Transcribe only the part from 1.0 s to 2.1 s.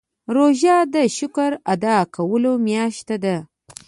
شکر ادا